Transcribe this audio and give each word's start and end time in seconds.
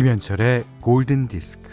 김현철의 0.00 0.64
골든 0.80 1.28
디스크. 1.28 1.68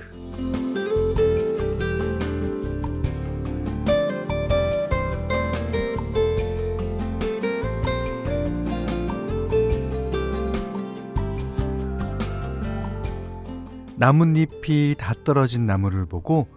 나뭇잎이 13.96 14.96
다 14.98 15.14
떨어진 15.24 15.66
나무를 15.66 16.06
보고 16.06 16.50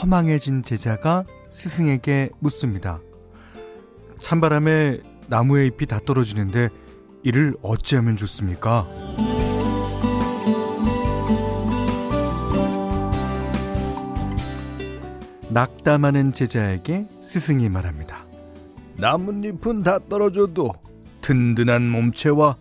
허망해진 0.00 0.62
제자가 0.62 1.26
스승에게 1.50 2.30
묻습니다. 2.38 3.00
찬바람에 4.22 5.00
나무의 5.26 5.66
잎이 5.66 5.86
다 5.88 6.00
떨어지는데 6.02 6.70
이를 7.22 7.54
어찌하면 7.60 8.16
좋습니까? 8.16 8.86
낙담하는 15.50 16.32
제자에게 16.34 17.06
스승이 17.22 17.68
말합니다. 17.68 18.26
나뭇잎은 18.98 19.82
다 19.82 19.98
떨어져도 20.08 20.72
든든한 21.22 21.88
몸체와 21.88 22.56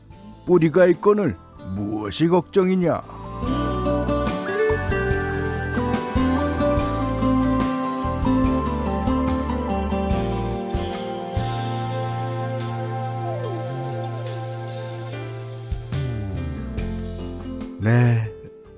뿌리가 0.45 0.85
있거늘 0.87 1.35
무엇이 1.75 2.27
걱정이냐? 2.27 3.01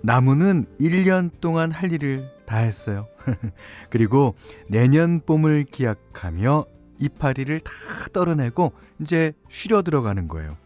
나무는 0.10 0.66
1년 0.80 1.30
동안 1.40 1.70
할 1.70 1.92
일을 1.92 2.28
다 2.48 2.58
했어요. 2.58 3.08
그리고 3.92 4.34
내년 4.68 5.22
봄을 5.24 5.66
기약하며 5.66 6.66
이파리를 6.98 7.60
다 7.60 7.72
떨어내고 8.12 8.74
이제 9.00 9.34
쉬려 9.50 9.84
들어가는 9.84 10.28
거예요. 10.28 10.58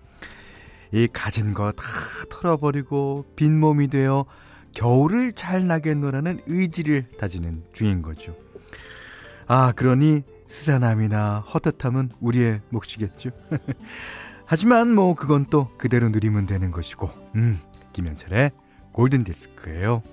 이 0.93 1.09
가진 1.11 1.53
거 1.53 1.73
다 1.73 1.83
털어버리고 2.29 3.25
빈몸이 3.35 3.89
되어 3.89 4.23
겨울을 4.75 5.33
잘 5.33 5.67
나겠노라는 5.67 6.43
의지를 6.47 7.09
다지는 7.19 7.65
중인 7.73 8.01
거죠. 8.01 8.37
아, 9.45 9.73
그러니 9.73 10.21
스산함이나 10.47 11.39
헛헛함은 11.41 12.11
우리의 12.21 12.61
몫이겠죠. 12.69 13.31
하지만 14.45 14.95
뭐 14.95 15.15
그건 15.15 15.47
또 15.49 15.69
그대로 15.77 16.07
누리면 16.07 16.45
되는 16.45 16.71
것이고, 16.71 17.09
음, 17.35 17.59
김현철의 17.91 18.51
골든 18.93 19.23
디스크예요. 19.23 20.03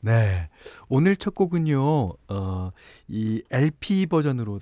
네. 0.00 0.50
오늘 0.88 1.16
첫 1.16 1.34
곡은요, 1.34 2.12
어, 2.28 2.70
이 3.08 3.42
LP 3.50 4.06
버전으로 4.06 4.58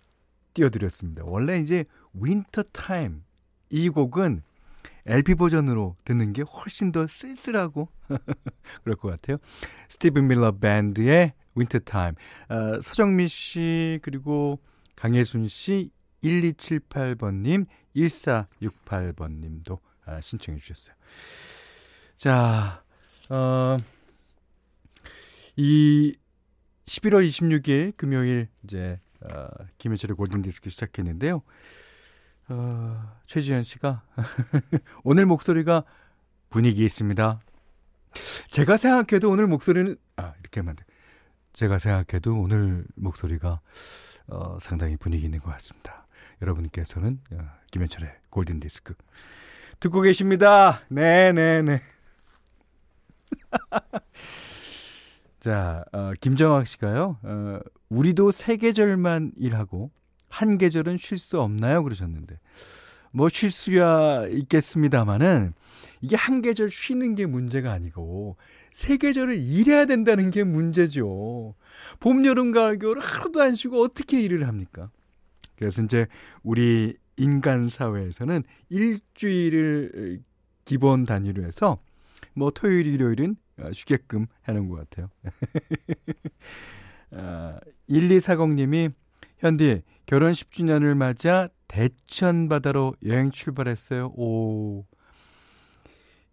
띄워드렸습니다. 0.53 1.23
원래 1.25 1.59
이제 1.59 1.85
Winter 2.13 2.65
Time. 2.73 3.25
이 3.71 3.89
곡은 3.89 4.43
LP 5.07 5.35
버전으로 5.37 5.95
듣는 6.05 6.33
게 6.33 6.43
훨씬 6.43 6.93
더 6.93 7.07
쓸쓸하고 7.07 7.89
그럴 8.85 8.97
것 8.97 9.09
같아요. 9.09 9.39
스티븐 9.89 10.29
밀러 10.29 10.53
밴드의 10.53 11.33
Winter 11.55 11.81
Time. 11.81 12.15
어, 12.51 12.81
서정미 12.83 13.29
씨, 13.29 13.99
그리고 14.03 14.61
강혜순 14.97 15.49
씨, 15.49 15.91
1278번 16.23 17.43
님, 17.43 17.65
1468번 17.97 19.41
님도 19.41 19.81
아, 20.05 20.21
신청해 20.21 20.59
주셨어요. 20.59 20.95
자, 22.21 22.85
어, 23.31 23.79
이 25.57 26.15
11월 26.85 27.27
26일 27.27 27.97
금요일 27.97 28.49
이제 28.63 29.01
어, 29.23 29.49
김현철의 29.79 30.17
골든 30.17 30.43
디스크 30.43 30.69
시작했는데요. 30.69 31.41
어, 32.51 33.17
최지현 33.25 33.63
씨가 33.63 34.03
오늘 35.03 35.25
목소리가 35.25 35.85
분위기 36.51 36.85
있습니다. 36.85 37.41
제가 38.51 38.77
생각해도 38.77 39.31
오늘 39.31 39.47
목소리는 39.47 39.97
아 40.17 40.35
이렇게 40.41 40.61
하면 40.61 40.77
돼. 40.77 40.85
제가 41.55 41.79
생각해도 41.79 42.39
오늘 42.39 42.85
목소리가 42.97 43.63
어, 44.27 44.59
상당히 44.61 44.99
분위기 44.99 45.25
있는 45.25 45.39
것 45.39 45.51
같습니다. 45.53 46.07
여러분께서는 46.43 47.19
어, 47.33 47.51
김현철의 47.71 48.13
골든 48.29 48.61
디스크 48.61 48.93
듣고 49.81 50.03
계십니다. 50.03 50.83
네, 50.91 51.33
네, 51.33 51.63
네. 51.63 51.81
자, 55.41 55.85
어, 55.93 56.13
김정학 56.21 56.67
씨가요, 56.67 57.19
어, 57.23 57.61
우리도 57.89 58.31
세 58.31 58.57
계절만 58.57 59.33
일하고 59.37 59.91
한 60.29 60.59
계절은 60.59 60.99
쉴 60.99 61.19
수 61.19 61.41
없나요? 61.41 61.83
그러셨는데. 61.83 62.39
뭐 63.13 63.29
쉴 63.29 63.51
수야 63.51 64.27
있겠습니다만은 64.29 65.53
이게 66.01 66.15
한 66.17 66.43
계절 66.43 66.71
쉬는 66.71 67.17
게 67.17 67.27
문제가 67.27 67.73
아니고 67.73 68.37
세 68.71 68.97
계절을 68.97 69.37
일해야 69.37 69.85
된다는 69.85 70.31
게 70.31 70.45
문제죠. 70.45 71.55
봄, 71.99 72.25
여름, 72.25 72.53
가을, 72.53 72.79
겨울 72.79 73.01
하루도 73.01 73.43
안 73.43 73.55
쉬고 73.55 73.83
어떻게 73.83 74.23
일을 74.23 74.47
합니까? 74.47 74.91
그래서 75.57 75.83
이제 75.83 76.07
우리 76.43 76.97
인간 77.17 77.69
사회에서는 77.69 78.45
일주일을 78.71 80.21
기본 80.65 81.05
단위로 81.05 81.45
해서 81.45 81.79
뭐 82.41 82.51
토요일, 82.51 82.87
일요일은 82.87 83.37
쉬게끔 83.75 84.27
해놓은 84.49 84.71
것 84.71 84.77
같아요. 84.77 85.11
아, 87.13 87.61
1240님이 87.91 88.95
현디 89.41 89.83
결혼 90.07 90.33
10주년을 90.33 90.95
맞아 90.95 91.51
대천 91.69 92.49
바다로 92.49 92.95
여행 93.05 93.31
출발했어요. 93.31 94.15
오. 94.17 94.87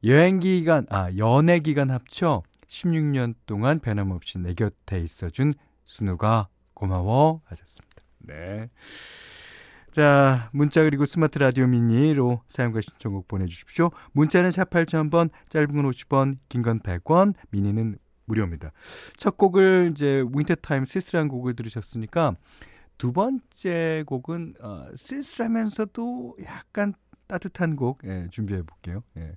여행 0.05 0.39
기간, 0.39 0.85
아, 0.89 1.11
연애 1.17 1.59
기간 1.59 1.91
합쳐 1.91 2.41
16년 2.67 3.35
동안 3.45 3.79
변함없이 3.79 4.39
내 4.39 4.53
곁에 4.53 5.01
있어준 5.01 5.53
순우가 5.83 6.47
고마워 6.73 7.41
하셨습니다. 7.43 8.01
네. 8.19 8.69
자, 9.97 10.51
문자 10.53 10.83
그리고 10.83 11.07
스마트 11.07 11.39
라디오 11.39 11.65
미니로 11.65 12.43
사연과 12.49 12.81
신청곡 12.81 13.27
보내주십시오. 13.27 13.89
문자는 14.11 14.51
샵 14.51 14.69
8000번, 14.69 15.31
짧은 15.49 15.69
건 15.69 15.89
50원, 15.89 16.37
긴 16.49 16.61
건 16.61 16.81
100원, 16.81 17.33
미니는 17.49 17.97
무료입니다. 18.25 18.73
첫 19.17 19.37
곡을 19.37 19.89
이제 19.91 20.23
Winter 20.31 20.64
Time 20.64 20.85
쓸쓸한 20.85 21.29
곡을 21.29 21.55
들으셨으니까 21.55 22.35
두 22.99 23.11
번째 23.11 24.03
곡은 24.05 24.53
어, 24.61 24.85
쓸쓸하면서도 24.93 26.37
약간 26.45 26.93
따뜻한 27.27 27.75
곡 27.75 28.01
예, 28.05 28.27
준비해 28.31 28.61
볼게요. 28.61 29.03
예. 29.17 29.33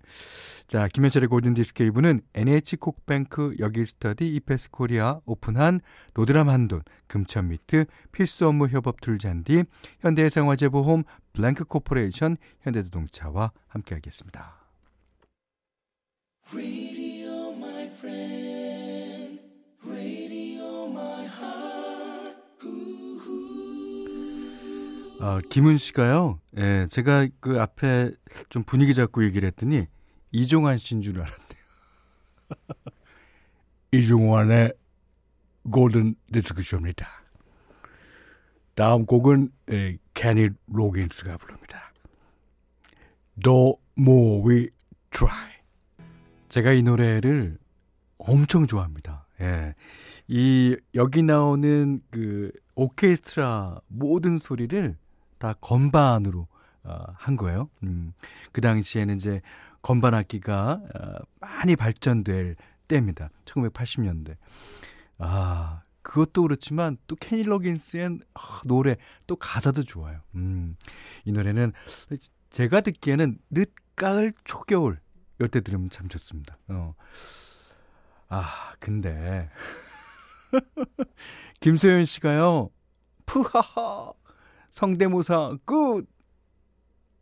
자, 0.66 0.88
김현철의 0.88 1.28
골든 1.28 1.54
디스크 1.54 1.84
1부는 1.84 2.22
NH콕뱅크 2.34 3.56
여기스터디 3.58 4.28
이페스 4.36 4.70
코리아 4.70 5.20
오픈한 5.24 5.80
도드람 6.14 6.48
한돈 6.48 6.82
금천 7.06 7.48
미트 7.48 7.86
필수 8.12 8.46
업무 8.46 8.68
협업 8.68 9.00
tool 9.00 9.18
잔디 9.18 9.64
현대해상화재보험 10.00 11.04
블랭크 11.32 11.64
코퍼레이션 11.64 12.36
현대자동차와 12.62 13.52
함께하겠습니다. 13.68 14.60
어, 25.20 25.38
김은 25.50 25.76
씨가요, 25.76 26.40
예, 26.56 26.86
제가 26.88 27.28
그 27.40 27.60
앞에 27.60 28.10
좀 28.48 28.62
분위기 28.62 28.94
잡고 28.94 29.22
얘기를 29.24 29.46
했더니, 29.48 29.86
이종환 30.32 30.78
씨인 30.78 31.02
줄 31.02 31.20
알았네요. 31.20 31.60
이종환의 33.92 34.72
골든 35.70 36.14
디스크쇼입니다. 36.32 37.06
다음 38.74 39.04
곡은 39.04 39.50
예, 39.72 39.98
캐니 40.14 40.48
로긴스가 40.68 41.36
부릅니다. 41.36 41.92
The 43.42 43.74
More 43.98 44.42
We 44.48 44.70
Try. 45.10 45.50
제가 46.48 46.72
이 46.72 46.82
노래를 46.82 47.58
엄청 48.16 48.66
좋아합니다. 48.66 49.26
예. 49.42 49.74
이, 50.28 50.78
여기 50.94 51.22
나오는 51.22 52.00
그, 52.10 52.52
오케스트라 52.74 53.80
모든 53.88 54.38
소리를 54.38 54.96
다 55.41 55.54
건반으로 55.60 56.47
어, 56.84 57.04
한 57.16 57.37
거예요. 57.37 57.69
음, 57.83 58.13
그 58.53 58.60
당시에는 58.60 59.16
이제 59.16 59.41
건반 59.83 60.15
악기가 60.15 60.81
어, 60.95 61.15
많이 61.41 61.75
발전될 61.75 62.57
때입니다. 62.87 63.31
1980년대. 63.47 64.37
아, 65.19 65.83
그것도 66.03 66.42
그렇지만 66.42 66.98
또 67.07 67.16
케니 67.16 67.42
로긴스의 67.42 68.19
어, 68.34 68.41
노래 68.66 68.97
또 69.27 69.37
가사도 69.37 69.83
좋아요. 69.83 70.21
음, 70.34 70.77
이 71.25 71.33
노래는 71.33 71.72
제가 72.51 72.83
듣기에는 72.83 73.39
늦가을 73.51 74.34
초겨울 74.45 75.01
이때 75.42 75.63
들으면 75.63 75.89
참 75.89 76.09
좋습니다. 76.09 76.59
어. 76.69 76.95
아, 78.28 78.75
근데 78.78 79.48
김소연 81.60 82.04
씨가요. 82.04 82.71
푸하하. 83.25 84.13
성대모사 84.70 85.58
good. 85.65 86.06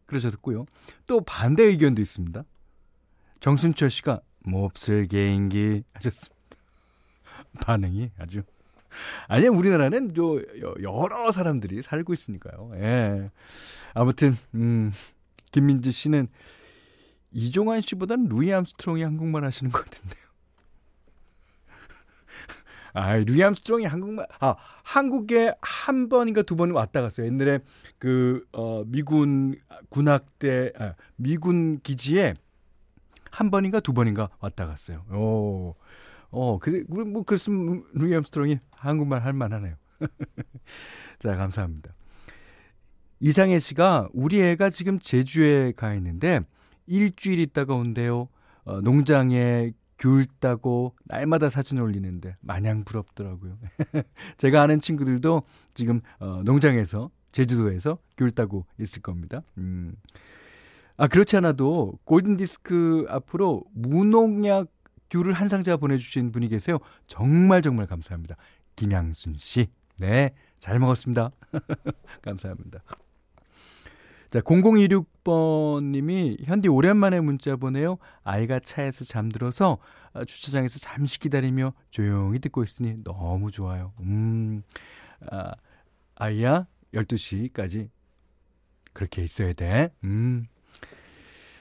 그러셨고요. 0.07 0.65
또 1.07 1.21
반대 1.21 1.65
의견도 1.65 2.01
있습니다. 2.01 2.43
정순철 3.41 3.91
씨가 3.91 4.21
몹쓸 4.41 5.07
개인기 5.07 5.83
하셨습니다. 5.93 6.39
반응이 7.61 8.11
아주 8.19 8.43
아니 9.29 9.47
우리나라는 9.49 10.17
요 10.17 10.41
여러 10.83 11.31
사람들이 11.31 11.83
살고 11.83 12.15
있으니까요. 12.15 12.71
예. 12.77 13.31
아무튼 13.95 14.37
음 14.55 14.93
김민지 15.53 15.93
씨는 15.93 16.29
이종환 17.31 17.81
씨보다는 17.83 18.29
루이 18.29 18.53
암스트롱이 18.53 19.03
한국말 19.03 19.45
하시는 19.45 19.71
것 19.71 19.85
같은데요. 19.85 20.28
아, 22.99 23.17
루이 23.17 23.43
암스트롱이 23.45 23.85
한국말, 23.85 24.27
아, 24.41 24.57
한국에 24.83 25.55
한 25.63 26.09
번인가 26.09 26.43
두 26.43 26.57
번 26.57 26.73
왔다 26.73 27.01
갔어요. 27.01 27.27
옛날에 27.27 27.61
그, 27.99 28.45
어, 28.53 28.83
미군 28.87 29.55
군악대, 29.89 30.73
아, 30.79 30.95
미군 31.17 31.79
기지에 31.81 32.35
한 33.31 33.51
번인가 33.53 33.79
두 33.79 33.93
번인가 33.93 34.31
왔다 34.41 34.67
갔어요. 34.67 35.05
오, 35.13 35.77
어, 36.31 36.59
그, 36.59 36.85
뭐, 36.89 37.23
그랬으면 37.23 37.85
루이 37.93 38.15
암스트롱이 38.17 38.59
한국말 38.73 39.23
할 39.23 39.33
만하네요. 39.33 39.77
자, 41.21 41.37
감사합니다. 41.37 41.93
이상해 43.21 43.59
씨가 43.61 44.09
우리 44.13 44.41
애가 44.43 44.71
지금 44.71 44.99
제주에 44.99 45.73
가 45.73 45.95
있는데 45.95 46.41
일주일 46.87 47.39
있다가 47.41 47.75
온대요. 47.75 48.29
어, 48.65 48.81
농장에 48.81 49.73
귤 49.99 50.27
따고 50.41 50.95
날마다 51.05 51.51
사진 51.51 51.79
올리는데 51.79 52.37
마냥 52.41 52.85
부럽더라고요. 52.85 53.59
제가 54.37 54.63
아는 54.63 54.81
친구들도 54.81 55.43
지금 55.75 56.01
어, 56.21 56.43
농장에서 56.45 57.11
제주도에서 57.33 57.99
귤 58.17 58.31
따고 58.31 58.67
있을 58.79 59.03
겁니다. 59.03 59.43
음. 59.59 59.95
아 60.97 61.07
그렇지 61.07 61.37
않아도 61.37 61.99
골든 62.05 62.37
디스크 62.37 63.07
앞으로 63.09 63.65
무농약 63.73 64.69
귤을 65.11 65.33
한 65.33 65.49
상자 65.49 65.77
보내주신 65.77 66.33
분이 66.33 66.49
계세요. 66.49 66.79
정말 67.07 67.63
정말 67.63 67.87
감사합니다. 67.87 68.37
김양순 68.77 69.35
씨. 69.39 69.69
네, 69.99 70.31
잘 70.59 70.79
먹었습니다. 70.79 71.31
감사합니다. 72.23 72.81
자, 74.31 74.41
0026번님이 74.41 76.45
현디 76.45 76.69
오랜만에 76.69 77.21
문자 77.21 77.57
보내요. 77.57 77.99
아이가 78.25 78.61
차에서 78.61 79.05
잠들어서 79.05 79.79
어, 80.13 80.25
주차장에서 80.25 80.79
잠시 80.81 81.19
기다리며 81.19 81.73
조용히 81.91 82.39
듣고 82.39 82.63
있으니 82.63 83.03
너무 83.05 83.51
좋아요. 83.51 83.93
음, 84.01 84.63
아, 85.31 85.53
아이야, 86.17 86.67
12시까지 86.93 87.89
그렇게 88.93 89.23
있어야 89.23 89.55
돼. 89.55 89.95
음. 90.05 90.45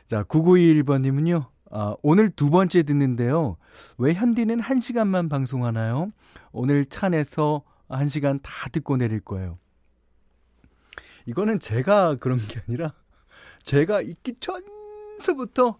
자, 0.05 0.23
9921번님은요. 0.23 1.45
아, 1.71 1.95
오늘 2.01 2.29
두 2.29 2.49
번째 2.49 2.83
듣는데요. 2.83 3.57
왜 3.97 4.13
현디는 4.13 4.59
1시간만 4.59 5.29
방송하나요? 5.29 6.11
오늘 6.51 6.83
차 6.85 7.09
내서 7.09 7.63
1시간 7.89 8.39
다 8.41 8.69
듣고 8.69 8.97
내릴 8.97 9.21
거예요. 9.21 9.57
이거는 11.27 11.59
제가 11.59 12.15
그런 12.15 12.39
게 12.39 12.59
아니라 12.67 12.93
제가 13.63 14.01
있기 14.01 14.35
전서부터 14.39 15.79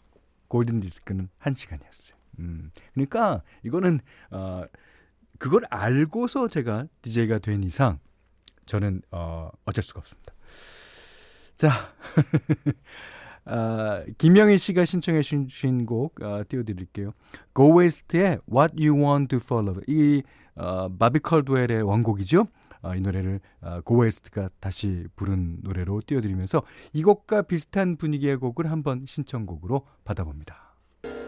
골든 0.50 0.82
디스크는 0.82 1.30
한 1.38 1.56
시간이었어요. 1.56 2.18
음. 2.40 2.72
그러니까 2.94 3.42
이거는 3.64 4.00
어 4.30 4.66
그걸 5.40 5.64
알고서 5.70 6.50
제가 6.50 6.88
DJ가 7.02 7.40
된 7.40 7.64
이상 7.64 8.00
저는 8.66 9.02
어 9.12 9.50
어쩔 9.66 9.84
수가 9.84 10.02
없습니다. 10.02 10.34
자. 11.56 11.72
아, 13.50 14.04
김영희 14.18 14.58
씨가 14.58 14.84
신청해 14.84 15.22
주신 15.22 15.86
곡 15.86 16.22
아, 16.22 16.44
띄워드릴게요. 16.44 17.14
Go 17.56 17.80
West의 17.80 18.40
What 18.52 18.76
You 18.78 19.02
Won't 19.02 19.30
Do 19.30 19.40
for 19.42 19.57
Love. 19.57 19.82
이 19.88 20.22
어, 20.56 20.90
바비 20.90 21.20
컬드웰의 21.20 21.82
원곡이죠. 21.84 22.48
어, 22.88 22.96
이 22.96 23.02
노래를 23.02 23.40
어, 23.62 23.82
고웨스트가 23.84 24.50
다시 24.60 25.06
부른 25.16 25.58
노래로 25.62 26.02
띄워드리면서 26.06 26.64
이 26.94 27.04
곡과 27.04 27.44
비슷한 27.44 27.98
분위기의 27.98 28.38
곡을 28.38 28.72
한번 28.72 29.04
신청곡으로 29.06 29.86
받아봅니다. 30.06 30.68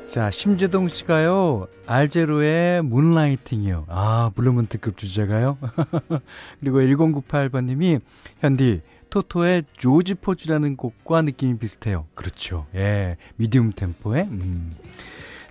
자, 0.07 0.31
심재동 0.31 0.89
씨가요, 0.89 1.67
알 1.85 2.07
재로의 2.07 2.81
Moonlighting이요. 2.83 3.85
아, 3.89 4.31
블루문 4.33 4.67
특급 4.67 4.97
주제가요. 4.97 5.57
그리고 6.59 6.79
1098번님이, 6.79 8.01
현디, 8.39 8.81
토토의 9.11 9.65
조지 9.73 10.15
포즈라는 10.15 10.77
곡과 10.77 11.21
느낌이 11.21 11.59
비슷해요. 11.59 12.07
그렇죠. 12.15 12.65
예, 12.73 13.17
미디움 13.35 13.71
템포의, 13.71 14.23
음. 14.23 14.73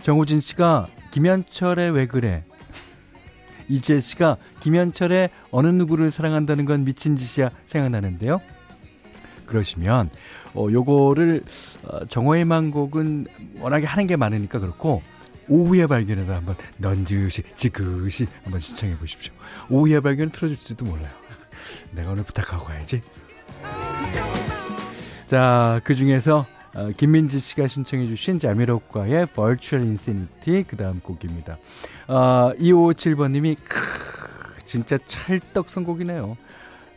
정우진 0.02 0.40
씨가, 0.40 0.88
김현철의 1.12 1.92
왜 1.92 2.06
그래? 2.06 2.44
이재 3.68 4.00
씨가 4.00 4.36
김현철의 4.60 5.30
어느 5.50 5.66
누구를 5.68 6.10
사랑한다는 6.10 6.64
건 6.64 6.84
미친 6.84 7.16
짓이야 7.16 7.50
생각나는데요. 7.66 8.40
그러시면 9.46 10.10
어 10.54 10.68
요거를 10.70 11.42
어, 11.84 12.04
정호의 12.06 12.44
만곡은 12.44 13.26
워낙에 13.60 13.86
하는 13.86 14.06
게 14.06 14.16
많으니까 14.16 14.58
그렇고 14.58 15.02
오후에 15.48 15.86
발견해서 15.86 16.34
한번 16.34 16.56
넌지시 16.76 17.42
지그시 17.54 18.26
한번 18.44 18.60
신청해 18.60 18.98
보십시오. 18.98 19.32
오후에 19.70 20.00
발견 20.00 20.30
틀어줄지도 20.30 20.84
몰라요. 20.84 21.12
내가 21.92 22.12
오늘 22.12 22.24
부탁하고 22.24 22.64
가야지. 22.64 23.02
자, 25.26 25.80
그 25.84 25.94
중에서 25.94 26.46
어, 26.74 26.90
김민지 26.96 27.38
씨가 27.38 27.66
신청해 27.66 28.06
주신 28.06 28.38
자미로과의 28.38 29.26
Virtual 29.26 29.86
Insanity 29.86 30.64
그 30.64 30.76
다음 30.76 31.00
곡입니다. 31.00 31.58
어, 32.06 32.52
2557번님이 32.58 33.56
크, 33.64 34.64
진짜 34.64 34.96
찰떡 34.98 35.70
선곡이네요. 35.70 36.36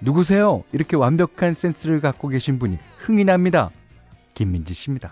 누구세요? 0.01 0.63
이렇게 0.71 0.95
완벽한 0.95 1.53
센스를 1.53 2.01
갖고 2.01 2.27
계신 2.27 2.59
분이 2.59 2.77
흥이 2.97 3.23
납니다. 3.25 3.69
김민지 4.33 4.73
씨입니다. 4.73 5.11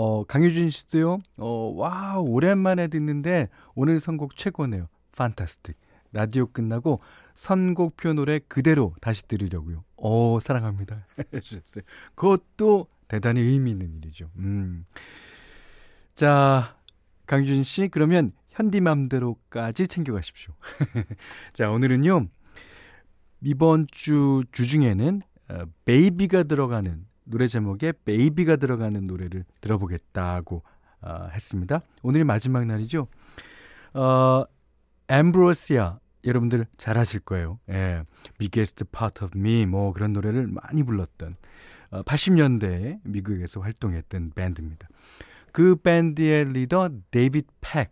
어, 0.00 0.22
강유진 0.22 0.70
씨도요, 0.70 1.18
어, 1.38 1.72
와, 1.74 2.20
오랜만에 2.20 2.86
듣는데 2.86 3.48
오늘 3.74 3.98
선곡 3.98 4.36
최고네요. 4.36 4.86
판타스틱. 5.10 5.76
라디오 6.12 6.46
끝나고 6.46 7.00
선곡표 7.34 8.12
노래 8.12 8.38
그대로 8.38 8.94
다시 9.00 9.26
들으려고요. 9.26 9.82
어, 9.96 10.38
사랑합니다. 10.40 11.04
해주셨어요. 11.34 11.82
그것도 12.14 12.86
대단히 13.08 13.40
의미 13.40 13.72
있는 13.72 13.96
일이죠. 13.96 14.30
음. 14.36 14.86
자, 16.14 16.76
강유진 17.26 17.64
씨, 17.64 17.88
그러면 17.88 18.30
현디맘대로까지 18.50 19.88
챙겨가십시오. 19.88 20.54
자, 21.52 21.72
오늘은요, 21.72 22.28
이번 23.40 23.88
주 23.90 24.44
주중에는 24.52 25.22
어, 25.48 25.64
baby가 25.84 26.44
들어가는 26.44 27.07
노래 27.28 27.46
제목에 27.46 27.92
baby가 28.04 28.56
들어가는 28.56 29.06
노래를 29.06 29.44
들어보겠다고 29.60 30.62
어, 31.02 31.28
했습니다. 31.32 31.82
오늘 32.02 32.24
마지막 32.24 32.64
날이죠. 32.64 33.06
어, 33.94 34.44
엠브로시아 35.08 35.98
여러분들 36.24 36.66
잘 36.76 36.98
아실 36.98 37.20
거예요. 37.20 37.58
예. 37.68 38.02
Biggest 38.38 38.84
Part 38.86 39.24
of 39.24 39.38
Me 39.38 39.66
뭐 39.66 39.92
그런 39.92 40.12
노래를 40.12 40.48
많이 40.48 40.82
불렀던 40.82 41.36
어, 41.90 42.02
80년대에 42.02 43.00
미국에서 43.04 43.60
활동했던 43.60 44.32
밴드입니다. 44.34 44.88
그 45.52 45.76
밴드의 45.76 46.52
리더 46.52 46.90
데이비드 47.10 47.46
팩. 47.60 47.90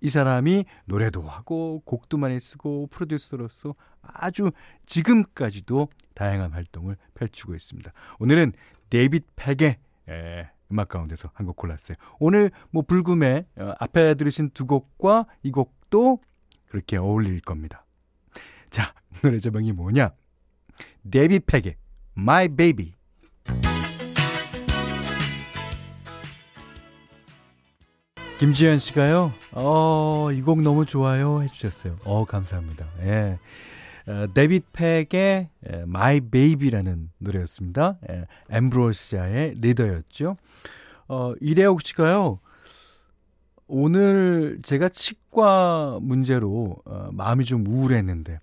이 0.00 0.08
사람이 0.08 0.64
노래도 0.86 1.22
하고 1.22 1.82
곡도 1.84 2.16
많이 2.18 2.40
쓰고 2.40 2.88
프로듀서로서 2.90 3.74
아주 4.02 4.50
지금까지도 4.86 5.88
다양한 6.14 6.52
활동을 6.52 6.96
펼치고 7.14 7.54
있습니다. 7.54 7.92
오늘은 8.18 8.52
데이빗 8.88 9.26
팩의 9.36 9.78
에, 10.08 10.50
음악 10.72 10.88
가운데서 10.88 11.30
한 11.34 11.46
곡 11.46 11.56
골랐어요. 11.56 11.96
오늘 12.18 12.50
뭐 12.70 12.82
불금에 12.82 13.44
어, 13.56 13.74
앞에 13.78 14.14
들으신 14.14 14.50
두 14.50 14.66
곡과 14.66 15.26
이 15.42 15.50
곡도 15.50 16.20
그렇게 16.66 16.96
어울릴 16.96 17.40
겁니다. 17.40 17.84
자, 18.70 18.94
노래 19.22 19.38
제목이 19.38 19.72
뭐냐? 19.72 20.12
데이빗 21.10 21.46
팩의 21.46 21.76
My 22.16 22.48
Baby. 22.48 22.94
김지현 28.40 28.78
씨가요, 28.78 29.34
어, 29.52 30.30
이 30.32 30.40
곡 30.40 30.62
너무 30.62 30.86
좋아요. 30.86 31.42
해주셨어요. 31.42 31.98
어, 32.06 32.24
감사합니다. 32.24 32.86
예. 33.02 33.38
어, 34.06 34.28
데빗 34.32 34.64
팩의 34.72 35.08
예, 35.12 35.50
My 35.82 36.20
Baby라는 36.22 37.10
노래였습니다. 37.18 37.98
예, 38.08 38.24
엠브로시아의 38.48 39.56
리더였죠. 39.60 40.38
어, 41.08 41.34
이래옥 41.38 41.82
씨가요, 41.82 42.40
오늘 43.66 44.58
제가 44.62 44.88
치과 44.88 45.98
문제로 46.00 46.78
어, 46.86 47.10
마음이 47.12 47.44
좀 47.44 47.66
우울했는데, 47.66 48.40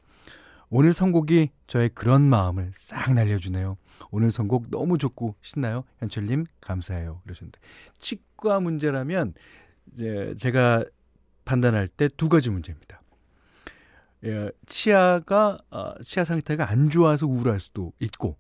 오늘 0.70 0.94
선곡이 0.94 1.50
저의 1.66 1.89
그런 1.96 2.22
마음을 2.22 2.70
싹 2.72 3.16
날려주네요. 3.16 3.77
오늘 4.12 4.30
선곡 4.30 4.70
너무 4.70 5.00
좋고 5.00 5.34
신나요? 5.42 5.86
현철님, 6.01 6.46
감사해요. 6.62 7.22
그러셨는데. 7.24 7.60
치과 7.98 8.60
문제라면, 8.60 9.34
이제 9.94 10.34
제가 10.38 10.86
판단할 11.46 11.88
때 11.88 12.08
두 12.10 12.29
가지 12.29 12.50
문제입니다. 12.50 13.01
예, 14.25 14.51
치아가 14.65 15.58
어, 15.70 15.94
치아 16.01 16.24
상태가 16.24 16.70
안 16.70 16.89
좋아서 16.89 17.27
우울할 17.27 17.60
수도 17.60 17.94
있고 18.00 18.36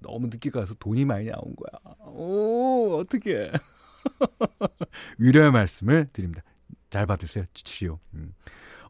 너무 0.00 0.26
늦게 0.28 0.50
가서 0.50 0.74
돈이 0.74 1.04
많이 1.04 1.26
나온 1.26 1.54
거야. 1.54 1.94
오 2.06 2.96
어떻게 2.98 3.50
위로의 5.18 5.52
말씀을 5.52 6.08
드립니다. 6.12 6.42
잘 6.90 7.06
받으세요. 7.06 7.44
치치요. 7.54 8.00
음. 8.14 8.34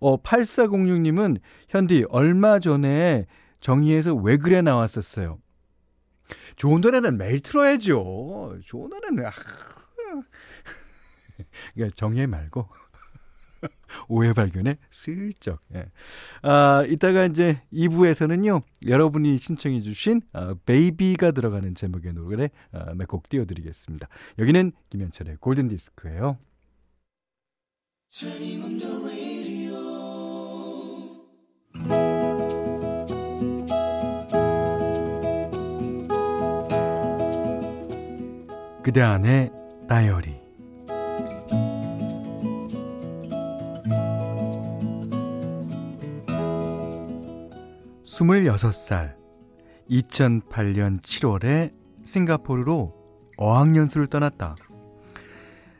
어 0.00 0.16
8406님은 0.22 1.38
현디 1.68 2.06
얼마 2.08 2.58
전에 2.58 3.26
정의에서 3.60 4.14
왜 4.14 4.36
그래 4.36 4.62
나왔었어요. 4.62 5.38
좋은 6.56 6.80
노래는 6.80 7.18
매일 7.18 7.40
틀어야죠. 7.40 8.58
좋은 8.64 8.88
노래는 8.88 9.26
아, 9.26 9.30
그러니까 11.74 11.94
정해 11.96 12.26
말고 12.26 12.68
오해 14.08 14.32
발견에 14.32 14.76
슬쩍. 14.90 15.60
예. 15.74 15.86
아, 16.42 16.84
이따가 16.88 17.24
이제 17.24 17.62
2부에서는요, 17.72 18.62
여러분이 18.86 19.36
신청해주신, 19.38 20.22
아, 20.32 20.54
베이비가 20.66 21.32
들어가는 21.32 21.74
제목의 21.74 22.14
노래, 22.14 22.50
아, 22.72 22.94
몇곡 22.94 23.28
띄워드리겠습니다. 23.28 24.08
여기는 24.38 24.72
김현철의 24.90 25.36
골든디스크예요 25.40 26.38
그대 38.82 39.00
안에 39.00 39.50
다이어리 39.88 40.41
26살 48.12 49.14
2008년 49.90 51.00
7월에 51.00 51.72
싱가포르로 52.04 52.94
어학연수를 53.38 54.06
떠났다. 54.08 54.56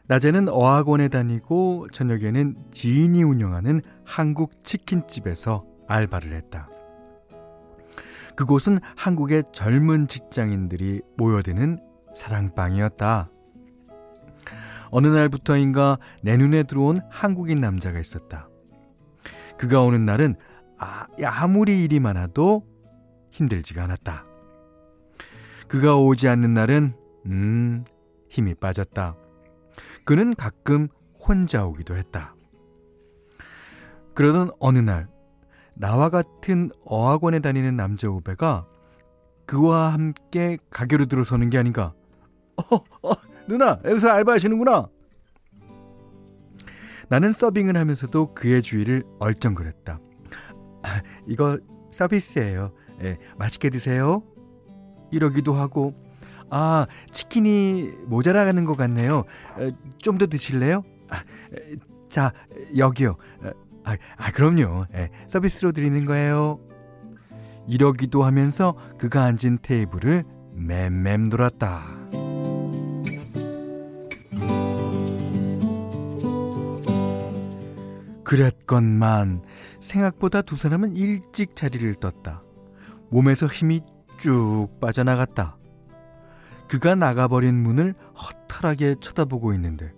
낮에는 0.06 0.48
어학원에 0.48 1.08
다니고 1.08 1.88
저녁에는 1.92 2.56
지인이 2.72 3.22
운영하는 3.22 3.82
한국 4.04 4.64
치킨집에서 4.64 5.66
알바를 5.88 6.32
했다. 6.32 6.68
그곳은 8.34 8.80
한국의 8.96 9.44
젊은 9.52 10.08
직장인들이 10.08 11.02
모여드는 11.18 11.78
사랑방이었다. 12.14 13.28
어느 14.90 15.06
날부터인가 15.06 15.98
내 16.22 16.38
눈에 16.38 16.62
들어온 16.62 17.02
한국인 17.10 17.60
남자가 17.60 18.00
있었다. 18.00 18.48
그가 19.58 19.82
오는 19.82 20.06
날은 20.06 20.36
아, 20.82 21.06
아무리 21.24 21.84
일이 21.84 22.00
많아도 22.00 22.66
힘들지가 23.30 23.84
않았다. 23.84 24.26
그가 25.68 25.96
오지 25.96 26.26
않는 26.26 26.54
날은, 26.54 26.96
음, 27.26 27.84
힘이 28.28 28.56
빠졌다. 28.56 29.14
그는 30.04 30.34
가끔 30.34 30.88
혼자 31.20 31.64
오기도 31.64 31.94
했다. 31.94 32.34
그러던 34.14 34.50
어느 34.58 34.80
날, 34.80 35.06
나와 35.74 36.08
같은 36.08 36.70
어학원에 36.84 37.38
다니는 37.38 37.76
남자 37.76 38.08
후배가 38.08 38.66
그와 39.46 39.92
함께 39.92 40.58
가게로 40.70 41.06
들어서는 41.06 41.48
게 41.48 41.58
아닌가. 41.58 41.94
어, 42.56 43.08
어, 43.08 43.12
누나, 43.46 43.78
여기서 43.84 44.08
알바하시는구나. 44.08 44.88
나는 47.08 47.30
서빙을 47.30 47.76
하면서도 47.76 48.34
그의 48.34 48.62
주위를 48.62 49.04
얼쩡거렸다. 49.20 50.00
이거 51.26 51.58
서비스예요. 51.90 52.72
예, 53.02 53.18
맛있게 53.36 53.70
드세요. 53.70 54.22
이러기도 55.10 55.54
하고 55.54 55.94
아 56.50 56.86
치킨이 57.12 57.90
모자라는 58.06 58.64
것 58.64 58.76
같네요. 58.76 59.24
좀 59.98 60.18
더 60.18 60.26
드실래요? 60.26 60.82
아, 61.08 61.22
자 62.08 62.32
여기요. 62.76 63.16
아, 63.84 63.96
아 64.16 64.30
그럼요. 64.32 64.86
예, 64.94 65.10
서비스로 65.26 65.72
드리는 65.72 66.04
거예요. 66.06 66.60
이러기도 67.68 68.24
하면서 68.24 68.74
그가 68.98 69.22
앉은 69.24 69.58
테이블을 69.62 70.24
맴맴 70.54 71.30
돌았다. 71.30 72.01
그랬건만 78.32 79.42
생각보다 79.82 80.40
두 80.40 80.56
사람은 80.56 80.96
일찍 80.96 81.54
자리를 81.54 81.94
떴다. 81.96 82.42
몸에서 83.10 83.46
힘이 83.46 83.82
쭉 84.16 84.68
빠져나갔다. 84.80 85.58
그가 86.66 86.94
나가버린 86.94 87.62
문을 87.62 87.94
허탈하게 88.16 88.94
쳐다보고 89.00 89.52
있는데 89.52 89.92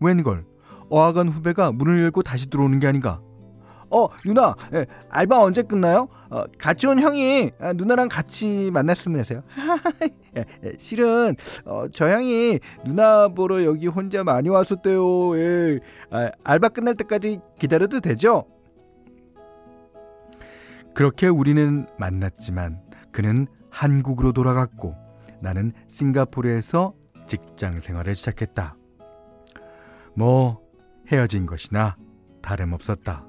웬걸 0.00 0.44
어학원 0.90 1.30
후배가 1.30 1.72
문을 1.72 2.02
열고 2.02 2.22
다시 2.22 2.50
들어오는 2.50 2.78
게 2.78 2.88
아닌가 2.88 3.22
어 3.88 4.06
누나 4.26 4.54
예, 4.74 4.84
알바 5.08 5.40
언제 5.40 5.62
끝나요? 5.62 6.08
어, 6.32 6.44
같이 6.56 6.86
온 6.86 6.98
형이 6.98 7.52
아, 7.60 7.74
누나랑 7.74 8.08
같이 8.08 8.70
만났으면 8.72 9.20
해서요 9.20 9.42
예, 10.36 10.44
예, 10.64 10.72
실은 10.78 11.36
어, 11.66 11.84
저 11.92 12.08
형이 12.08 12.58
누나 12.86 13.28
보러 13.28 13.62
여기 13.64 13.86
혼자 13.86 14.24
많이 14.24 14.48
왔었대요 14.48 15.38
예. 15.38 15.80
아, 16.10 16.30
알바 16.42 16.70
끝날 16.70 16.94
때까지 16.94 17.38
기다려도 17.58 18.00
되죠? 18.00 18.46
그렇게 20.94 21.28
우리는 21.28 21.86
만났지만 21.98 22.80
그는 23.12 23.46
한국으로 23.70 24.32
돌아갔고 24.32 24.96
나는 25.40 25.72
싱가포르에서 25.86 26.94
직장 27.26 27.80
생활을 27.80 28.14
시작했다. 28.14 28.76
뭐 30.14 30.60
헤어진 31.08 31.46
것이나 31.46 31.96
다름없었다. 32.42 33.26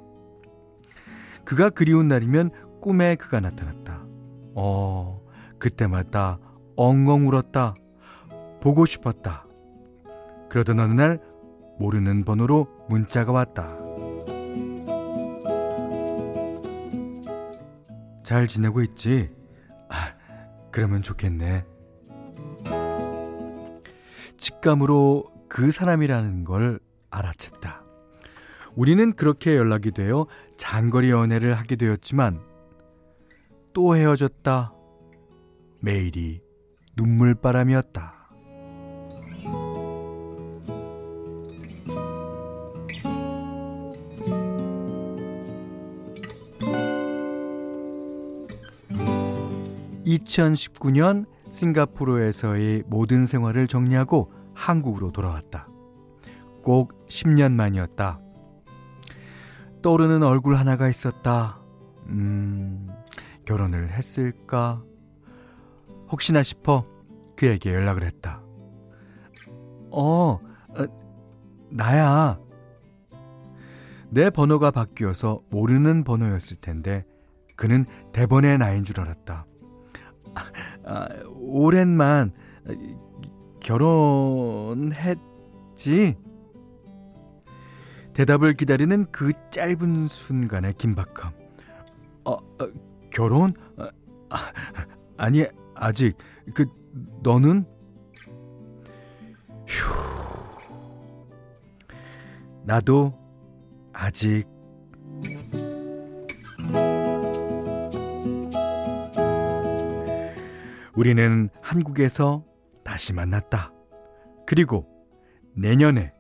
그가 1.45 1.69
그리운 1.69 2.07
날이면 2.07 2.51
꿈에 2.83 3.15
그가 3.15 3.39
나타났다. 3.39 4.03
어, 4.55 5.25
그때마다 5.57 6.37
엉엉 6.75 7.29
울었다. 7.29 7.75
보고 8.59 8.85
싶었다. 8.85 9.45
그러던 10.49 10.81
어느 10.81 10.93
날 10.93 11.21
모르는 11.79 12.25
번호로 12.25 12.67
문자가 12.89 13.31
왔다. 13.31 13.77
잘 18.21 18.47
지내고 18.47 18.81
있지? 18.81 19.31
아, 19.87 19.95
그러면 20.69 21.01
좋겠네. 21.01 21.65
직감으로 24.37 25.31
그 25.47 25.71
사람이라는 25.71 26.43
걸 26.43 26.81
알아챘다. 27.09 27.81
우리는 28.75 29.13
그렇게 29.13 29.55
연락이 29.55 29.91
되어 29.91 30.27
장거리 30.57 31.11
연애를 31.11 31.53
하게 31.53 31.77
되었지만 31.77 32.52
또 33.73 33.95
헤어졌다. 33.95 34.73
매일이 35.79 36.41
눈물바람이었다. 36.95 38.23
2019년 50.05 51.25
싱가포르에서의 51.51 52.83
모든 52.87 53.25
생활을 53.25 53.67
정리하고 53.67 54.31
한국으로 54.53 55.11
돌아왔다. 55.11 55.67
꼭 56.63 57.07
10년 57.07 57.53
만이었다. 57.53 58.19
떠오르는 59.81 60.23
얼굴 60.23 60.55
하나가 60.55 60.87
있었다. 60.87 61.59
음, 62.07 62.87
결혼을 63.45 63.89
했을까? 63.89 64.83
혹시나 66.11 66.43
싶어 66.43 66.85
그에게 67.35 67.73
연락을 67.73 68.03
했다. 68.03 68.41
어, 69.91 70.39
어 70.39 70.85
나야. 71.69 72.39
내 74.09 74.29
번호가 74.29 74.71
바뀌어서 74.71 75.41
모르는 75.49 76.03
번호였을 76.03 76.57
텐데 76.57 77.03
그는 77.55 77.85
대번의 78.11 78.57
나인 78.59 78.83
줄 78.83 78.99
알았다. 78.99 79.45
아, 80.35 80.43
아, 80.85 81.07
오랜만 81.35 82.31
결혼했지? 83.59 85.17
대답을 88.13 88.53
기다리는 88.53 89.07
그 89.11 89.33
짧은 89.49 90.07
순간의 90.07 90.73
긴박함. 90.75 91.33
어, 92.25 92.33
어 92.33 92.67
결혼? 93.13 93.53
아, 93.77 94.51
아니, 95.17 95.45
아직. 95.75 96.17
그, 96.53 96.65
너는? 97.21 97.65
휴. 99.67 99.93
나도 102.65 103.13
아직 103.93 104.45
우리는 110.95 111.49
한국에서 111.61 112.43
다시 112.83 113.13
만났다. 113.13 113.73
그리고 114.45 114.87
내년에, 115.55 116.13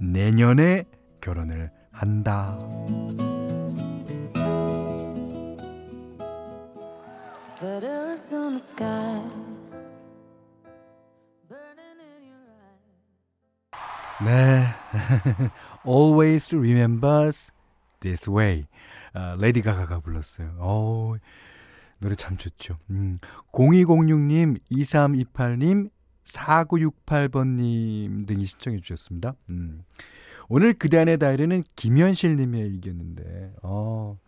내년에 0.00 0.84
결혼을 1.20 1.70
한다. 1.92 2.58
네. 14.22 14.66
Always 15.86 16.54
Remember 16.54 17.31
Us 17.31 17.50
This 18.00 18.28
Way. 18.28 18.66
아, 19.14 19.36
레이디 19.40 19.62
가가가 19.62 20.00
불렀어요. 20.00 20.50
오, 20.60 21.16
노래 21.98 22.14
참 22.14 22.36
좋죠. 22.36 22.76
음, 22.90 23.16
0206님, 23.52 24.58
2328님, 24.70 25.88
4968번님 26.24 28.26
등이 28.26 28.44
신청해 28.44 28.80
주셨습니다. 28.80 29.32
음. 29.48 29.82
오늘 30.50 30.74
그대 30.74 30.98
안의 30.98 31.16
다이어리는 31.16 31.64
김현실 31.74 32.36
님의 32.36 32.66
일기였는데, 32.66 33.54
어, 33.62 34.18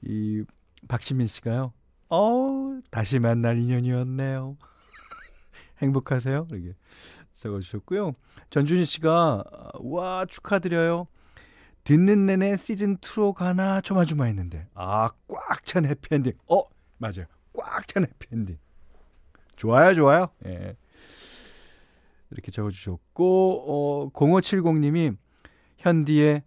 이, 0.00 0.42
박시민 0.88 1.26
씨가요, 1.26 1.74
어, 2.08 2.80
다시 2.90 3.18
만날 3.18 3.58
인연이었네요. 3.58 4.56
행복하세요? 5.82 6.46
이렇게 6.50 6.74
적어주셨고요. 7.34 8.14
전준희 8.50 8.84
씨가, 8.84 9.44
와, 9.80 10.24
축하드려요. 10.26 11.06
듣는 11.84 12.26
내내 12.26 12.56
시즌 12.56 12.96
2로 12.98 13.32
가나 13.32 13.80
조마조마했는데, 13.80 14.68
아, 14.74 15.08
꽉 15.28 15.64
찬 15.64 15.84
해피엔딩. 15.84 16.32
어, 16.48 16.62
맞아요. 16.98 17.26
꽉 17.52 17.86
찬 17.86 18.04
해피엔딩. 18.04 18.58
좋아요, 19.56 19.94
좋아요. 19.94 20.28
예. 20.46 20.76
이렇게 22.30 22.50
적어주셨고, 22.50 23.64
어, 23.66 24.10
0570님이 24.12 25.16
현디의 25.78 26.42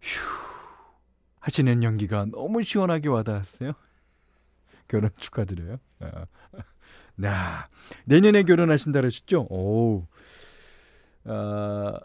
휴 0.00 0.20
하시는 1.40 1.82
연기가 1.82 2.24
너무 2.26 2.62
시원하게 2.62 3.08
와닿았어요. 3.08 3.72
결혼 4.92 5.08
축하드려요. 5.16 5.78
아, 6.00 6.26
네. 7.16 7.30
내년에 8.04 8.42
결혼하신다 8.42 9.00
그러셨죠? 9.00 9.46
오. 9.48 10.06
아, 11.24 11.98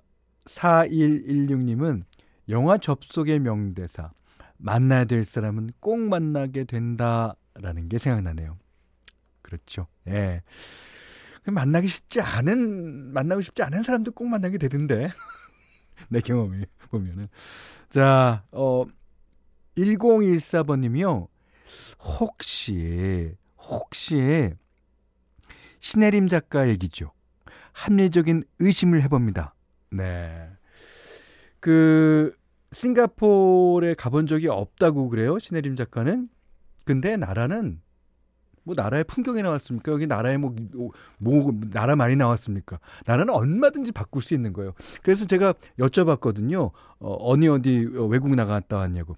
4116님은 0.46 2.04
영화 2.48 2.78
접속의 2.78 3.40
명대사. 3.40 4.12
만나야 4.56 5.04
될 5.04 5.26
사람은 5.26 5.72
꼭 5.82 6.00
만나게 6.00 6.64
된다라는 6.64 7.90
게 7.90 7.98
생각나네요. 7.98 8.58
그렇죠. 9.42 9.88
예. 10.08 10.42
만나기 11.46 11.88
쉽지 11.88 12.22
않은, 12.22 13.12
만나고 13.12 13.42
싶지 13.42 13.64
않은 13.64 13.84
사람도 13.84 14.14
꼭 14.14 14.30
만나게 14.30 14.58
되던데. 14.58 15.12
내 16.08 16.22
경험에 16.22 16.62
보면은. 16.90 17.28
자, 17.90 18.46
어, 18.52 18.86
1014번 19.76 20.80
님이요. 20.80 21.28
혹시, 22.00 23.32
혹시, 23.58 24.52
신혜림 25.80 26.28
작가 26.28 26.68
얘기죠. 26.70 27.12
합리적인 27.74 28.44
의심을 28.60 29.02
해봅니다. 29.04 29.54
네. 29.92 30.50
그, 31.60 32.36
싱가포르에 32.72 33.94
가본 33.96 34.28
적이 34.28 34.50
없다고 34.50 35.10
그래요. 35.10 35.40
신혜림 35.40 35.76
작가는. 35.76 36.30
근데 36.86 37.18
나라는 37.18 37.82
뭐 38.68 38.76
나라의 38.76 39.06
풍경이 39.06 39.42
나왔습니까? 39.42 39.94
여기 39.94 40.08
나라에 40.08 40.36
뭐, 40.36 40.54
뭐, 40.74 40.92
뭐 41.20 41.54
나라 41.72 41.96
많이 41.96 42.18
나왔습니까? 42.18 42.80
나라는 43.06 43.34
얼마든지 43.34 43.94
바꿀 43.94 44.22
수 44.22 44.34
있는 44.34 44.52
거예요. 44.52 44.74
그래서 45.04 45.26
제가 45.26 45.54
여쭤봤거든요. 45.80 46.72
어, 47.00 47.14
어디 47.14 47.48
어디 47.48 47.88
외국 48.10 48.36
나갔다 48.36 48.76
왔냐고. 48.76 49.16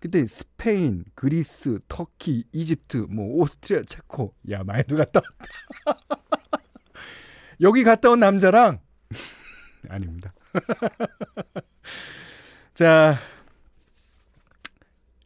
그때 0.00 0.26
스페인, 0.26 1.04
그리스, 1.14 1.78
터키, 1.86 2.44
이집트, 2.52 3.06
뭐 3.10 3.36
오스트리아, 3.36 3.82
체코, 3.86 4.34
야 4.50 4.64
많이도 4.64 4.96
갔다 4.96 5.20
왔다. 5.84 6.22
여기 7.60 7.84
갔다 7.84 8.08
온 8.08 8.20
남자랑 8.20 8.80
아닙니다. 9.88 10.30
자, 12.72 13.18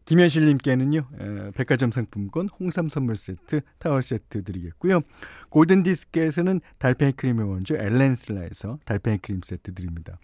김현실님께는요, 0.04 0.98
에, 0.98 1.50
백화점 1.52 1.90
상품권, 1.90 2.48
홍삼 2.60 2.88
선물 2.88 3.16
세트, 3.16 3.60
타월 3.78 4.02
세트 4.02 4.44
드리겠고요. 4.44 5.00
골든 5.48 5.82
디스크에서는 5.82 6.60
달팽이 6.78 7.12
크림의 7.12 7.48
원조 7.48 7.76
엘렌실라에서 7.76 8.78
달팽이 8.84 9.18
크림 9.18 9.40
세트 9.42 9.74
드립니다. 9.74 10.18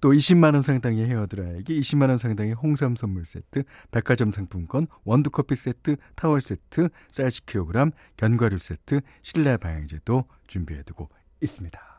또 0.00 0.12
20만 0.12 0.54
원 0.54 0.62
상당의 0.62 1.06
헤어드라이기, 1.06 1.78
20만 1.80 2.08
원 2.08 2.16
상당의 2.16 2.54
홍삼 2.54 2.96
선물 2.96 3.26
세트, 3.26 3.64
백화점 3.90 4.32
상품권, 4.32 4.86
원두 5.04 5.30
커피 5.30 5.56
세트, 5.56 5.96
타월 6.14 6.40
세트, 6.40 6.88
쌀 7.10 7.28
10kg, 7.28 7.92
견과류 8.16 8.58
세트, 8.58 9.00
실내 9.22 9.56
방향제도 9.56 10.24
준비해두고 10.46 11.10
있습니다. 11.42 11.95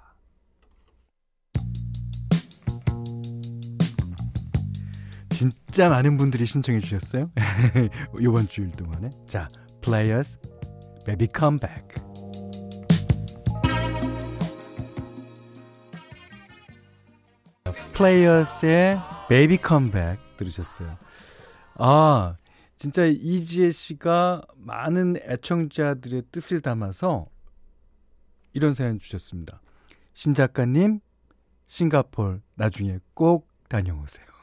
진짜 5.37 5.87
많은 5.87 6.17
분들이 6.17 6.47
신청해 6.47 6.79
주셨어요. 6.79 7.29
이번 8.19 8.47
주일 8.47 8.71
동안에. 8.71 9.11
자, 9.27 9.47
Players, 9.81 10.39
Baby 11.05 11.27
Come 11.31 11.59
Back. 11.59 12.07
플레이어스의 17.93 18.97
Come 19.63 19.91
Back 19.91 20.17
들으셨어요. 20.37 20.97
아, 21.75 22.35
진짜 22.75 23.05
이지혜 23.05 23.71
씨가 23.71 24.41
많은 24.55 25.17
애청자들의 25.17 26.23
뜻을 26.31 26.61
담아서 26.61 27.27
이런 28.53 28.73
사연 28.73 28.97
주셨습니다. 28.97 29.61
신 30.15 30.33
작가님, 30.33 30.99
싱가폴 31.67 32.41
나중에 32.55 32.97
꼭 33.13 33.47
다녀오세요. 33.69 34.36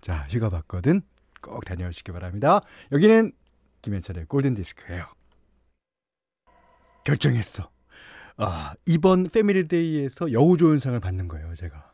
자, 0.00 0.26
휴가 0.28 0.48
받거든 0.48 1.02
꼭 1.40 1.64
다녀오시기 1.64 2.12
바랍니다. 2.12 2.60
여기는 2.92 3.32
김현철의 3.82 4.26
골든디스크예요. 4.26 5.06
결정했어. 7.04 7.70
아, 8.36 8.74
이번 8.86 9.28
패밀리데이에서 9.28 10.32
여우조연상을 10.32 10.98
받는 11.00 11.28
거예요, 11.28 11.54
제가. 11.54 11.90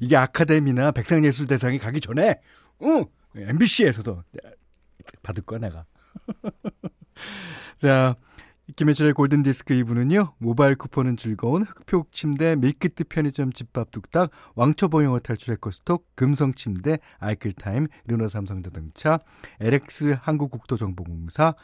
이게 0.00 0.16
아카데미나 0.16 0.92
백상예술대상이 0.92 1.78
가기 1.78 2.00
전에, 2.00 2.40
응, 2.82 3.06
MBC에서도 3.34 4.22
받을 5.22 5.42
거야, 5.44 5.60
내가. 5.60 5.86
자, 7.76 8.16
김현철의 8.74 9.12
골든디스크 9.12 9.74
2부는요. 9.74 10.32
모바일 10.38 10.74
쿠폰은 10.74 11.16
즐거운 11.16 11.62
흙표 11.62 12.06
흙침대, 12.10 12.56
밀키트 12.56 13.04
편의점 13.04 13.52
집밥 13.52 13.92
뚝딱, 13.92 14.30
왕초보 14.56 15.04
영어 15.04 15.20
탈출 15.20 15.52
해커스톡, 15.54 16.04
금성 16.16 16.52
침대, 16.52 16.98
아이클타임, 17.18 17.86
르노삼성자동차, 18.08 19.20
LX 19.60 20.16
한국국토정보공사, 20.20 21.54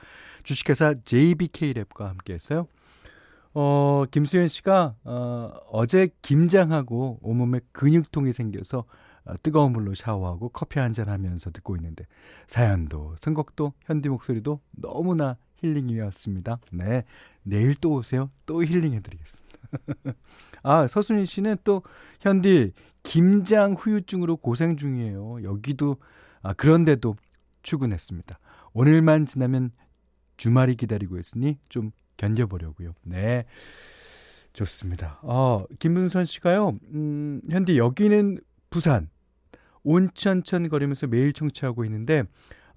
주식회사 0.44 0.94
JBK랩과 0.94 2.04
함께했어요. 2.04 2.68
어, 3.54 4.04
김수현 4.10 4.46
씨가 4.46 4.94
어, 5.02 5.50
어제 5.70 6.08
김장하고 6.22 7.18
온몸에 7.20 7.60
근육통이 7.72 8.32
생겨서 8.32 8.84
어, 9.24 9.34
뜨거운 9.42 9.72
물로 9.72 9.94
샤워하고 9.94 10.50
커피 10.50 10.78
한 10.78 10.92
잔 10.92 11.08
하면서 11.08 11.50
듣고 11.50 11.74
있는데 11.76 12.06
사연도 12.46 13.16
선곡도 13.20 13.72
현디 13.82 14.08
목소리도 14.08 14.60
너무나 14.70 15.36
힐링이었습니다. 15.62 16.59
네. 16.72 17.05
내일 17.42 17.75
또 17.75 17.92
오세요. 17.94 18.31
또 18.46 18.62
힐링해드리겠습니다. 18.62 19.59
아, 20.62 20.87
서순희 20.87 21.27
씨는 21.27 21.57
또, 21.64 21.83
현디, 22.20 22.72
김장 23.03 23.75
후유증으로 23.75 24.37
고생 24.37 24.77
중이에요. 24.77 25.42
여기도, 25.44 25.96
아, 26.42 26.53
그런데도 26.53 27.16
출근했습니다. 27.62 28.38
오늘만 28.72 29.27
지나면 29.27 29.70
주말이 30.37 30.77
기다리고 30.77 31.18
있으니 31.18 31.59
좀 31.68 31.90
견뎌보려고요. 32.16 32.94
네. 33.03 33.44
좋습니다. 34.53 35.18
어, 35.22 35.64
김문선 35.79 36.27
씨가요, 36.27 36.79
음, 36.92 37.40
현디, 37.51 37.79
여기는 37.79 38.38
부산, 38.70 39.09
온천천 39.83 40.68
거리면서 40.68 41.07
매일 41.07 41.33
청취하고 41.33 41.85
있는데, 41.87 42.25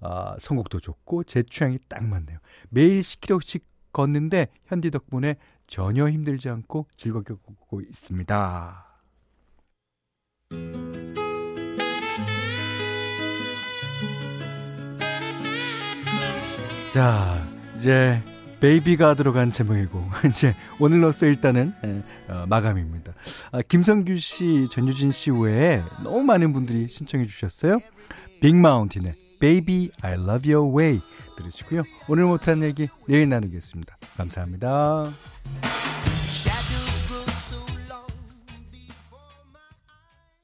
아, 0.06 0.36
선곡도 0.38 0.78
좋고, 0.78 1.24
제 1.24 1.42
취향이 1.42 1.78
딱 1.88 2.04
맞네요. 2.04 2.38
매일 2.70 3.00
10km씩 3.00 3.62
걷는데, 3.92 4.46
현디 4.66 4.92
덕분에 4.92 5.36
전혀 5.66 6.08
힘들지 6.08 6.48
않고 6.48 6.86
즐겁게 6.96 7.34
걷고 7.34 7.80
있습니다. 7.80 8.86
자, 16.92 17.34
이제 17.76 18.22
베이비가 18.60 19.14
들어간 19.14 19.50
제목이고 19.50 20.02
이제 20.30 20.54
오늘로써 20.80 21.26
일단은 21.26 21.74
예, 21.84 22.02
어, 22.32 22.46
마감입니다. 22.48 23.12
아, 23.52 23.60
김성규 23.60 24.16
씨, 24.18 24.68
전유진 24.70 25.10
씨 25.10 25.30
외에 25.30 25.82
너무 26.02 26.22
많은 26.22 26.52
분들이 26.52 26.88
신청해 26.88 27.26
주셨어요. 27.26 27.80
빅마운틴의 28.40 29.25
Baby 29.38 29.90
I 30.02 30.14
Love 30.14 30.52
Your 30.52 30.76
Way 30.76 31.00
들으시고요. 31.36 31.82
오늘 32.08 32.24
못한 32.24 32.62
얘기 32.62 32.88
내일 33.06 33.28
나누겠습니다. 33.28 33.96
감사합니다. 34.16 35.12